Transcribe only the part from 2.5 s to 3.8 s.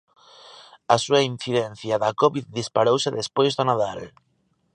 disparouse despois do